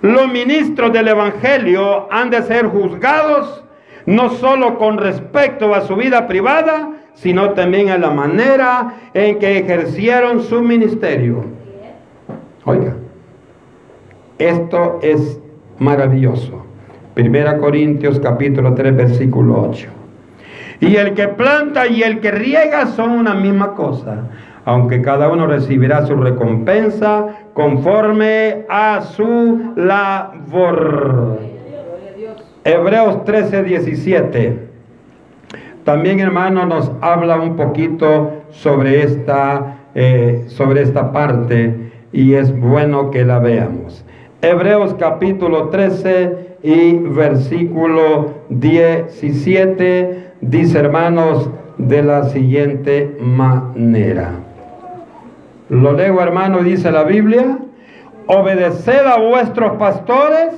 [0.02, 3.64] Los ministros del Evangelio han de ser juzgados
[4.08, 9.60] no solo con respecto a su vida privada, sino también a la manera en que
[9.60, 11.46] ejercieron su ministerio.
[12.66, 12.96] Oiga,
[14.40, 15.40] esto es
[15.78, 16.66] maravilloso.
[17.14, 19.88] Primera Corintios capítulo 3 versículo 8.
[20.80, 24.30] Y el que planta y el que riega son una misma cosa
[24.66, 31.40] aunque cada uno recibirá su recompensa conforme a su labor.
[32.64, 34.60] Hebreos 13, 17.
[35.84, 43.10] También, hermano, nos habla un poquito sobre esta, eh, sobre esta parte y es bueno
[43.10, 44.06] que la veamos.
[44.42, 54.51] Hebreos capítulo 13 y versículo 17 dice, hermanos, de la siguiente manera.
[55.72, 57.58] Lo leo hermano, dice la Biblia,
[58.28, 60.54] obedeced a vuestros pastores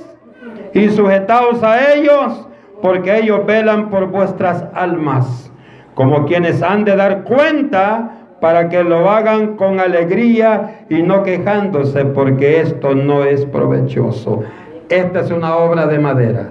[0.72, 2.48] y sujetaos a ellos,
[2.82, 5.52] porque ellos velan por vuestras almas,
[5.94, 12.04] como quienes han de dar cuenta para que lo hagan con alegría y no quejándose,
[12.06, 14.42] porque esto no es provechoso.
[14.88, 16.48] Esta es una obra de madera.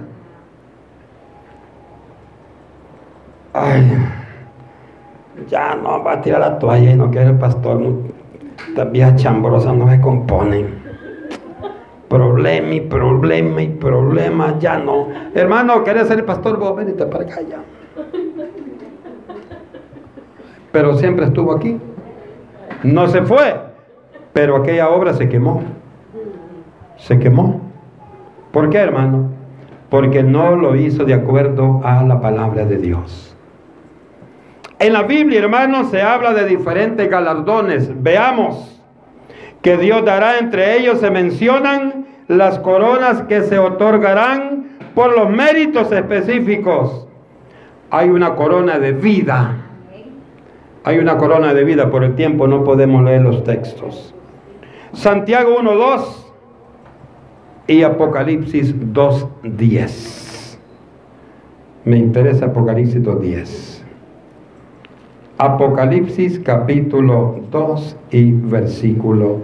[3.52, 3.92] Ay,
[5.50, 8.13] ya no va a tirar la toalla y no quiere el pastor.
[8.74, 10.82] Estas viejas chambrosas no se componen.
[12.08, 15.06] Problema y problema y problema, ya no.
[15.32, 16.58] Hermano, ¿querés ser el pastor?
[16.58, 17.62] Vos venite para acá ya
[20.74, 21.78] pero siempre estuvo aquí.
[22.82, 23.54] No se fue,
[24.32, 25.62] pero aquella obra se quemó.
[26.96, 27.60] Se quemó.
[28.50, 29.30] ¿Por qué, hermano?
[29.88, 33.33] Porque no lo hizo de acuerdo a la palabra de Dios.
[34.78, 37.90] En la Biblia, hermano, se habla de diferentes galardones.
[38.02, 38.82] Veamos
[39.62, 45.90] que Dios dará entre ellos, se mencionan las coronas que se otorgarán por los méritos
[45.92, 47.06] específicos.
[47.90, 49.64] Hay una corona de vida
[50.86, 54.14] hay una corona de vida, por el tiempo no podemos leer los textos.
[54.92, 56.26] Santiago 1.2
[57.68, 60.58] y Apocalipsis 2.10.
[61.86, 63.73] Me interesa Apocalipsis 2.10.
[65.38, 69.38] Apocalipsis capítulo 2 y versículo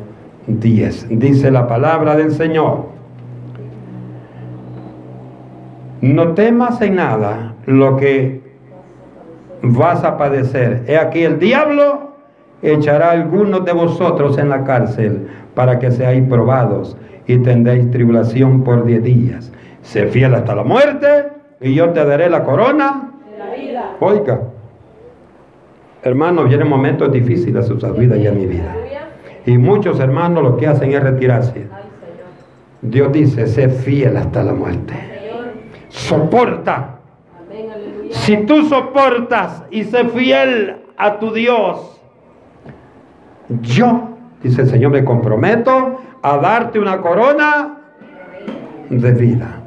[0.46, 1.18] 10.
[1.18, 2.86] Dice la palabra del Señor.
[6.00, 8.40] No temas en nada lo que
[9.62, 10.84] vas a padecer.
[10.86, 12.12] He aquí el diablo
[12.62, 18.62] echará a algunos de vosotros en la cárcel para que seáis probados y tendréis tribulación
[18.62, 19.52] por diez días.
[19.82, 23.96] Sé fiel hasta la muerte y yo te daré la corona de la vida.
[23.98, 24.40] Oiga,
[26.02, 28.74] hermanos, vienen momentos difíciles en su vida y en mi vida.
[29.46, 31.66] Y muchos hermanos lo que hacen es retirarse.
[32.82, 34.94] Dios dice, sé fiel hasta la muerte.
[35.88, 37.00] Soporta
[38.10, 42.00] si tú soportas y sé fiel a tu Dios,
[43.48, 44.10] yo,
[44.42, 47.78] dice el Señor, me comprometo a darte una corona
[48.88, 49.60] de vida.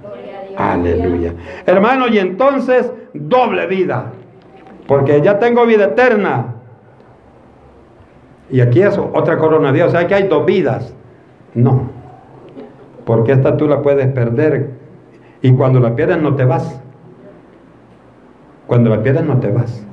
[0.55, 1.33] Aleluya.
[1.65, 4.11] Hermano, y entonces doble vida.
[4.87, 6.55] Porque ya tengo vida eterna.
[8.49, 9.87] Y aquí es otra corona de Dios.
[9.89, 10.93] O sea que hay dos vidas.
[11.53, 11.89] No.
[13.05, 14.71] Porque esta tú la puedes perder.
[15.41, 16.81] Y cuando la pierdes no te vas.
[18.67, 19.85] Cuando la pierdes no te vas.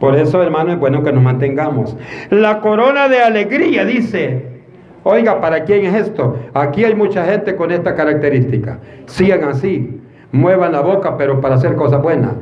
[0.00, 1.96] Por eso, hermano, es bueno que nos mantengamos.
[2.30, 4.62] La corona de alegría dice,
[5.02, 6.36] oiga, ¿para quién es esto?
[6.54, 8.78] Aquí hay mucha gente con esta característica.
[9.06, 12.32] Sigan así, muevan la boca, pero para hacer cosas buenas.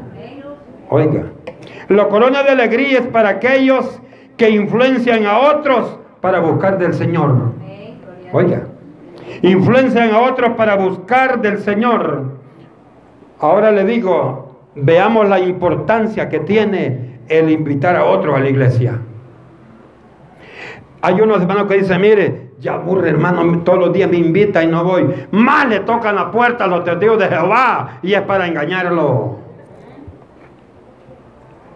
[0.90, 1.25] Oiga,
[1.88, 4.01] la corona de alegría es para aquellos
[4.37, 7.53] que influencian a otros para buscar del Señor.
[8.33, 8.62] Oiga,
[9.42, 12.37] influencian a otros para buscar del Señor.
[13.38, 18.99] Ahora le digo, veamos la importancia que tiene el invitar a otros a la iglesia.
[21.03, 24.66] Hay unos hermanos que dicen, mire, ya aburre hermano, todos los días me invita y
[24.66, 25.07] no voy.
[25.31, 29.45] Más le tocan la puerta a los testigos de Jehová y es para engañarlo.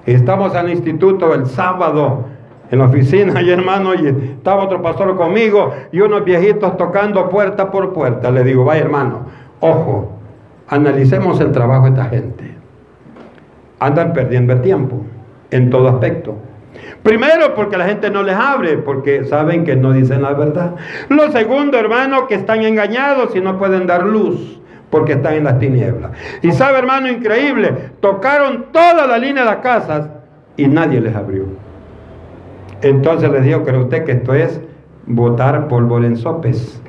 [0.07, 2.25] Estamos al instituto el sábado
[2.71, 7.71] en la oficina y hermano, y estaba otro pastor conmigo y unos viejitos tocando puerta
[7.71, 8.31] por puerta.
[8.31, 9.27] Le digo, vaya hermano,
[9.61, 10.13] ojo,
[10.69, 12.61] analicemos el trabajo de esta gente
[13.81, 15.03] andan perdiendo el tiempo
[15.51, 16.37] en todo aspecto.
[17.03, 20.77] Primero, porque la gente no les abre, porque saben que no dicen la verdad.
[21.09, 24.60] Lo segundo, hermano, que están engañados y no pueden dar luz,
[24.91, 26.11] porque están en las tinieblas.
[26.43, 30.09] Y sabe, hermano, increíble, tocaron toda la línea de las casas
[30.57, 31.45] y nadie les abrió.
[32.83, 34.61] Entonces les digo, ¿cree usted que esto es
[35.07, 36.83] botar polvo en sopes?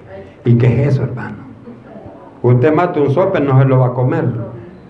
[0.45, 1.37] ¿Y qué es eso, hermano?
[2.41, 4.25] Usted mata un sope, no se lo va a comer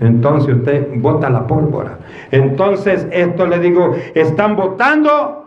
[0.02, 2.00] entonces usted bota la pólvora.
[2.32, 5.41] Entonces esto le digo, están votando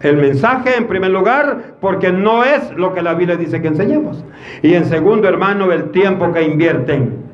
[0.00, 4.24] el mensaje en primer lugar porque no es lo que la Biblia dice que enseñemos.
[4.62, 7.28] Y en segundo, hermano, el tiempo que invierten.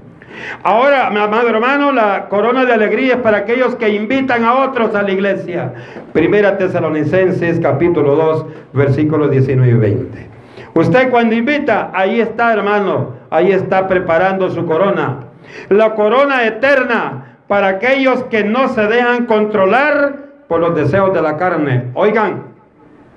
[0.63, 4.95] Ahora, mi amado hermano, la corona de alegría es para aquellos que invitan a otros
[4.95, 5.73] a la iglesia.
[6.13, 10.29] Primera Tesalonicenses capítulo 2, versículos 19 y 20.
[10.75, 15.25] Usted cuando invita, ahí está, hermano, ahí está preparando su corona
[15.69, 20.17] la corona eterna para aquellos que no se dejan controlar
[20.49, 21.91] por los deseos de la carne.
[21.95, 22.54] Oigan,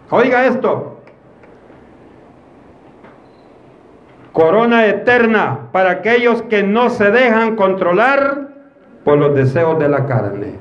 [0.10, 1.02] oiga esto.
[4.34, 8.50] Corona eterna para aquellos que no se dejan controlar
[9.04, 10.54] por los deseos de la carne.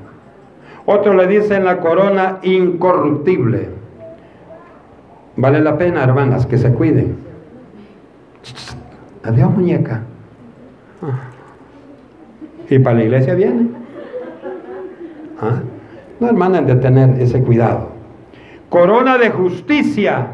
[0.85, 3.69] Otros le dicen la corona incorruptible.
[5.35, 7.17] Vale la pena, hermanas, que se cuiden.
[9.23, 10.01] Adiós, muñeca.
[12.69, 13.67] Y para la iglesia viene.
[15.39, 15.59] ¿Ah?
[16.19, 17.96] No, hermano, de tener ese cuidado.
[18.69, 20.33] Corona de justicia.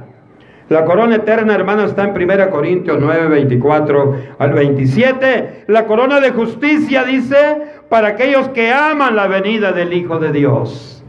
[0.69, 5.65] La corona eterna, hermano, está en 1 Corintios 9, 24 al 27.
[5.67, 11.03] La corona de justicia dice para aquellos que aman la venida del Hijo de Dios.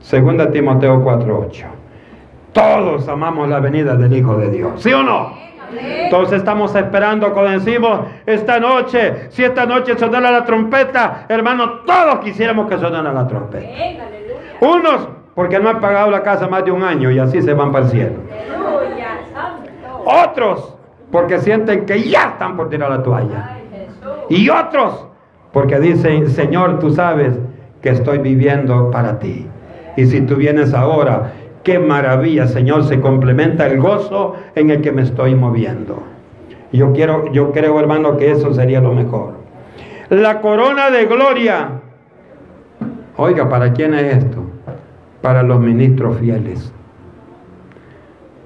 [0.00, 1.66] Segunda Timoteo 4, 8.
[2.52, 4.82] Todos amamos la venida del Hijo de Dios.
[4.82, 5.32] ¿Sí o no?
[5.78, 12.20] Entonces estamos esperando cuando decimos esta noche, si esta noche sonara la trompeta, hermano, todos
[12.20, 13.66] quisiéramos que sonara la trompeta.
[14.60, 17.72] Unos porque no han pagado la casa más de un año y así se van
[17.72, 18.16] para el cielo.
[20.04, 20.74] Otros
[21.10, 23.58] porque sienten que ya están por tirar la toalla.
[24.28, 25.08] Y otros
[25.52, 27.38] porque dicen, Señor, tú sabes
[27.80, 29.46] que estoy viviendo para ti.
[29.96, 31.32] Y si tú vienes ahora
[31.64, 36.02] Qué maravilla, Señor, se complementa el gozo en el que me estoy moviendo.
[36.72, 39.32] Yo quiero, yo creo, hermano, que eso sería lo mejor.
[40.10, 41.80] La corona de gloria.
[43.16, 44.33] Oiga, ¿para quién es esto?
[45.24, 46.70] Para los ministros fieles.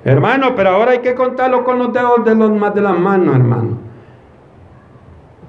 [0.04, 3.78] Hermano, pero ahora hay que contarlo con los dedos de los de las manos, hermano.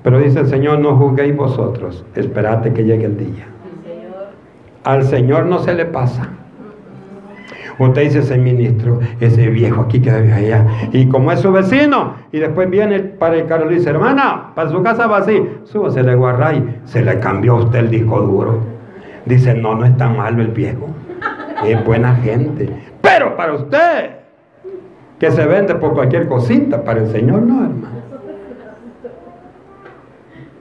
[0.02, 3.46] Pero dice el Señor, no juzguéis vosotros, esperate que llegue el día.
[4.84, 6.30] Al Señor no se le pasa.
[7.78, 10.66] Usted dice ese ministro, ese viejo aquí que allá.
[10.94, 14.72] Y como es su vecino, y después viene para el carro y dice, hermana, para
[14.72, 15.48] su casa va así.
[15.66, 16.82] Súbase le guarray.
[16.86, 18.62] Se le cambió a usted el disco duro.
[19.28, 20.88] Dice, no, no es tan malo el viejo.
[21.66, 22.70] Es buena gente.
[23.02, 24.12] Pero para usted,
[25.20, 28.00] que se vende por cualquier cosita, para el Señor no, hermano.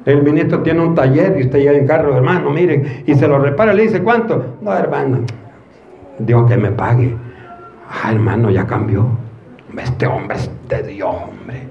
[0.04, 3.38] El ministro tiene un taller y usted llega en carro, hermano, mire, y se lo
[3.38, 4.56] repara, le dice, ¿cuánto?
[4.62, 5.18] No, hermano,
[6.18, 7.14] Dios que me pague.
[7.90, 9.06] Ah, hermano, ya cambió.
[9.76, 11.68] Este hombre es de Dios, hombre.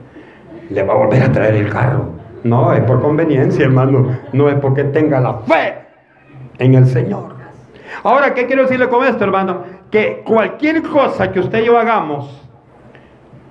[0.69, 2.09] Le va a volver a traer el carro.
[2.43, 4.17] No, es por conveniencia, hermano.
[4.33, 5.73] No es porque tenga la fe
[6.59, 7.36] en el Señor.
[8.03, 9.63] Ahora, ¿qué quiero decirle con esto, hermano?
[9.91, 12.29] Que cualquier cosa que usted y yo hagamos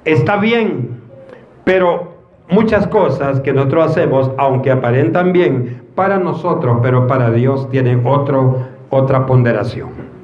[0.04, 1.02] está bien,
[1.64, 2.14] pero
[2.48, 8.66] muchas cosas que nosotros hacemos, aunque aparentan bien para nosotros, pero para Dios tienen otro,
[8.90, 10.16] otra ponderación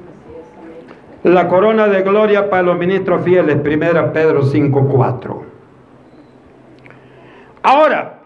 [1.23, 5.41] la corona de gloria para los ministros fieles, 1 Pedro 5.4.
[7.63, 8.19] Ahora,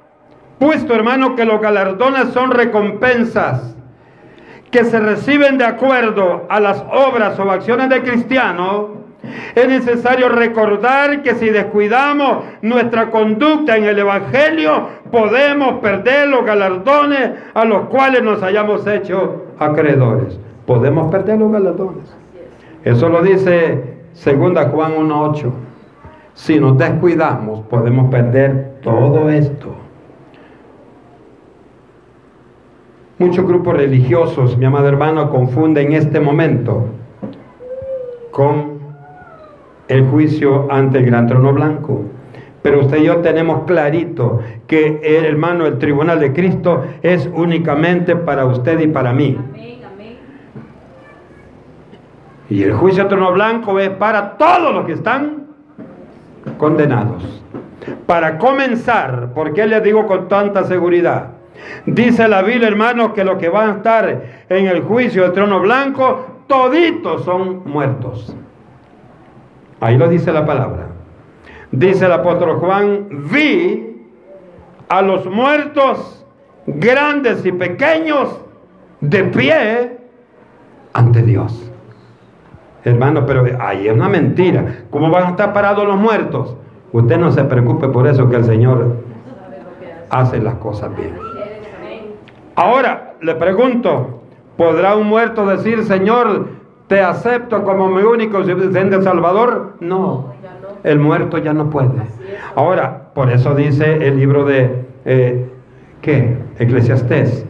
[0.58, 3.76] puesto hermano que los galardones son recompensas
[4.72, 8.98] que se reciben de acuerdo a las obras o acciones de cristiano,
[9.56, 17.32] es necesario recordar que si descuidamos nuestra conducta en el Evangelio, podemos perder los galardones
[17.54, 20.40] a los cuales nos hayamos hecho acreedores.
[20.66, 22.16] Podemos perder los galardones.
[22.84, 24.36] Eso lo dice 2
[24.72, 25.52] Juan 1.8.
[26.34, 29.87] Si nos descuidamos, podemos perder todo esto.
[33.20, 36.86] Muchos grupos religiosos, mi amado hermano, confunden este momento
[38.30, 38.78] con
[39.88, 42.04] el juicio ante el gran trono blanco.
[42.62, 48.16] Pero usted y yo tenemos clarito que el hermano, el tribunal de Cristo es únicamente
[48.16, 49.36] para usted y para mí.
[52.52, 55.48] Y el juicio trono blanco es para todos los que están
[56.60, 57.42] condenados.
[58.06, 61.37] Para comenzar, ¿por qué les digo con tanta seguridad?
[61.86, 65.60] Dice la Biblia, hermanos, que los que van a estar en el juicio del trono
[65.60, 68.36] blanco, toditos son muertos.
[69.80, 70.88] Ahí lo dice la palabra.
[71.72, 74.08] Dice el apóstol Juan, vi
[74.90, 76.26] a los muertos,
[76.66, 78.42] grandes y pequeños,
[79.02, 79.98] de pie
[80.94, 81.72] ante Dios.
[82.84, 84.84] Hermano, pero ahí es una mentira.
[84.90, 86.56] ¿Cómo van a estar parados los muertos?
[86.94, 88.96] Usted no se preocupe por eso que el Señor
[90.10, 91.27] hace las cosas bien.
[92.58, 94.24] Ahora le pregunto,
[94.58, 96.48] ¿podrá un muerto decir, Señor,
[96.88, 99.76] te acepto como mi único suficiente Salvador?
[99.80, 100.34] No,
[100.84, 102.02] el muerto ya no puede.
[102.56, 105.48] Ahora, por eso dice el libro de, eh,
[106.02, 106.36] ¿qué?
[106.58, 107.46] Eclesiastés,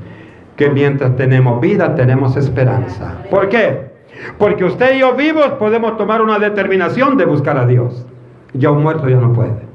[0.57, 3.19] que mientras tenemos vida tenemos esperanza.
[3.31, 3.91] ¿Por qué?
[4.37, 8.05] Porque usted y yo vivos podemos tomar una determinación de buscar a Dios.
[8.51, 9.66] Ya un muerto ya no puede.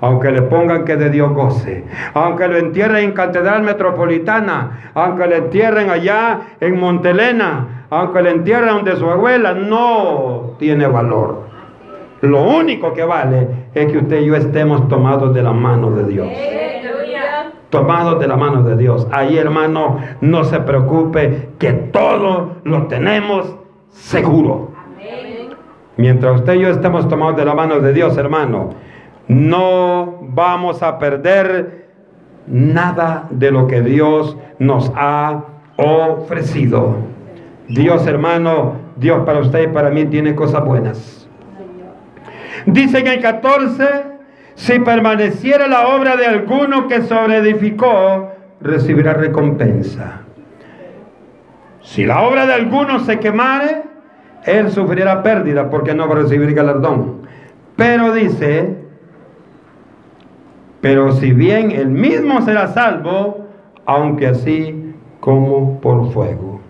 [0.00, 1.84] Aunque le pongan que de Dios goce,
[2.14, 8.68] aunque lo entierren en Catedral Metropolitana, aunque le entierren allá en Montelena, aunque le entierren
[8.68, 11.48] donde su abuela, no tiene valor.
[12.20, 16.04] Lo único que vale es que usted y yo estemos tomados de la mano de
[16.04, 16.28] Dios
[17.70, 19.06] tomados de la mano de Dios.
[19.10, 23.54] Ahí, hermano, no se preocupe que todo lo tenemos
[23.90, 24.70] seguro.
[25.96, 28.70] Mientras usted y yo estemos tomados de la mano de Dios, hermano,
[29.28, 31.88] no vamos a perder
[32.46, 35.44] nada de lo que Dios nos ha
[35.76, 36.96] ofrecido.
[37.68, 41.28] Dios hermano, Dios para usted y para mí tiene cosas buenas.
[42.66, 43.84] Dice en el 14,
[44.54, 50.22] si permaneciera la obra de alguno que sobreedificó, recibirá recompensa.
[51.82, 53.82] Si la obra de alguno se quemare,
[54.44, 57.22] él sufrirá pérdida porque no va a recibir galardón.
[57.76, 58.87] Pero dice,
[60.80, 63.46] pero si bien él mismo será salvo,
[63.84, 66.60] aunque así como por fuego.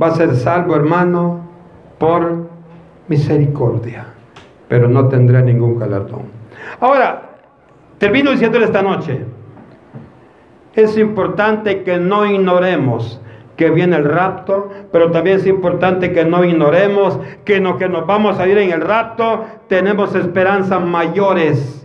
[0.00, 1.40] Va a ser salvo, hermano,
[1.98, 2.48] por
[3.08, 4.06] misericordia,
[4.68, 6.22] pero no tendrá ningún galardón.
[6.80, 7.22] Ahora,
[7.98, 9.24] termino diciéndole esta noche,
[10.74, 13.20] es importante que no ignoremos
[13.56, 18.06] que viene el rapto, pero también es importante que no ignoremos que lo que nos
[18.06, 21.83] vamos a ir en el rapto tenemos esperanzas mayores,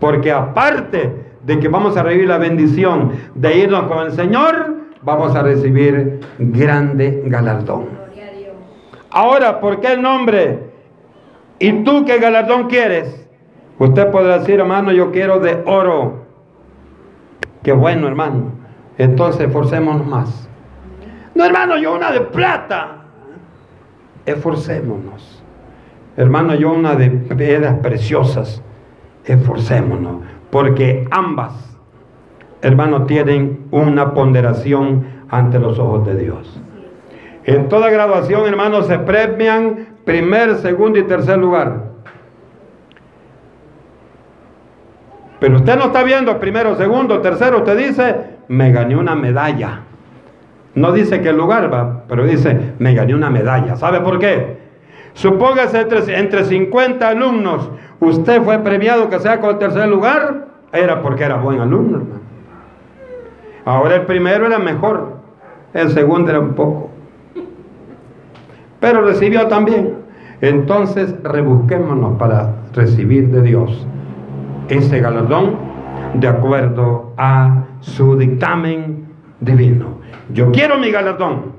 [0.00, 5.36] porque aparte de que vamos a recibir la bendición de irnos con el Señor, vamos
[5.36, 8.00] a recibir grande galardón.
[9.10, 10.70] Ahora, ¿por qué el nombre?
[11.58, 13.28] ¿Y tú qué galardón quieres?
[13.78, 16.26] Usted podrá decir, hermano, yo quiero de oro.
[17.62, 18.52] Qué bueno, hermano.
[18.98, 20.48] Entonces, esforcémonos más.
[21.34, 23.04] No, hermano, yo una de plata.
[24.26, 25.42] Esforcémonos.
[26.16, 28.62] Hermano, yo una de piedras preciosas.
[29.30, 30.22] Esforcémonos.
[30.50, 31.52] Porque ambas,
[32.62, 36.60] hermano, tienen una ponderación ante los ojos de Dios.
[37.44, 41.90] En toda graduación, hermano, se premian primer, segundo y tercer lugar.
[45.38, 48.16] Pero usted no está viendo primero, segundo, tercero, usted dice,
[48.48, 49.80] me gané una medalla.
[50.74, 53.76] No dice qué lugar va, pero dice, me gané una medalla.
[53.76, 54.58] ¿Sabe por qué?
[55.14, 57.70] Supóngase entre, entre 50 alumnos,
[58.00, 62.20] usted fue premiado que sea con el tercer lugar, era porque era buen alumno, hermano.
[63.64, 65.16] Ahora el primero era mejor,
[65.74, 66.90] el segundo era un poco.
[68.80, 69.94] Pero recibió también.
[70.40, 73.86] Entonces rebusquémonos para recibir de Dios
[74.68, 75.56] ese galardón
[76.14, 79.08] de acuerdo a su dictamen
[79.40, 79.98] divino.
[80.32, 81.52] Yo quiero mi galardón,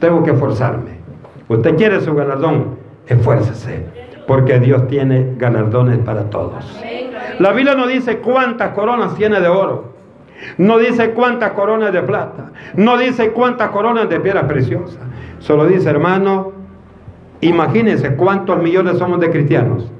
[0.00, 1.00] tengo que esforzarme.
[1.48, 2.76] Usted quiere su galardón,
[3.06, 3.86] esfuércese,
[4.30, 6.64] porque Dios tiene galardones para todos.
[7.40, 9.94] La Biblia no dice cuántas coronas tiene de oro,
[10.56, 15.00] no dice cuántas coronas de plata, no dice cuántas coronas de piedras preciosas.
[15.40, 16.52] Solo dice, hermano,
[17.40, 19.90] imagínense cuántos millones somos de cristianos.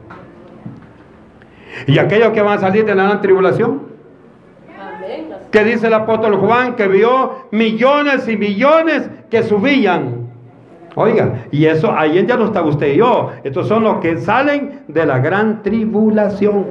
[1.88, 3.80] Y aquellos que van a salir de la gran tribulación,
[5.50, 10.19] que dice el apóstol Juan que vio millones y millones que subían.
[10.96, 13.30] Oiga, y eso ahí ya no está usted y yo.
[13.44, 16.66] Estos son los que salen de la gran tribulación.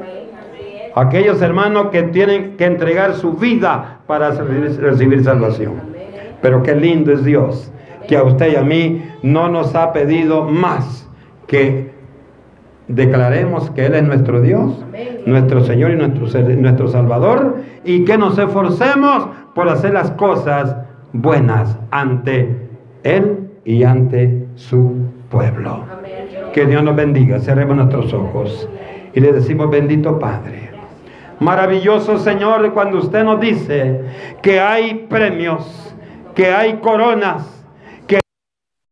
[0.96, 5.74] Aquellos hermanos que tienen que entregar su vida para recibir salvación.
[6.42, 7.72] Pero qué lindo es Dios,
[8.08, 11.08] que a usted y a mí no nos ha pedido más
[11.48, 11.92] que
[12.88, 14.84] declaremos que Él es nuestro Dios,
[15.26, 20.76] nuestro Señor y nuestro, nuestro Salvador, y que nos esforcemos por hacer las cosas
[21.14, 22.68] buenas ante
[23.04, 24.96] Él y ante su
[25.30, 25.86] pueblo.
[26.54, 27.40] Que Dios nos bendiga.
[27.40, 28.68] Cerremos nuestros ojos
[29.14, 30.72] y le decimos, bendito Padre.
[31.40, 34.02] Maravilloso Señor, cuando usted nos dice
[34.42, 35.94] que hay premios,
[36.34, 37.59] que hay coronas,